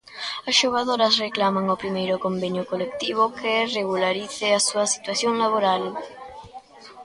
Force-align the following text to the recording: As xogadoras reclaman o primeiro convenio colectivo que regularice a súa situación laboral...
As 0.49 0.55
xogadoras 0.61 1.19
reclaman 1.25 1.65
o 1.75 1.79
primeiro 1.83 2.15
convenio 2.25 2.67
colectivo 2.71 3.23
que 3.37 3.69
regularice 3.77 4.45
a 4.51 4.63
súa 4.67 4.85
situación 4.95 5.33
laboral... 5.43 5.83